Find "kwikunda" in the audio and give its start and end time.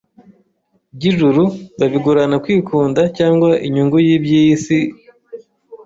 2.43-3.01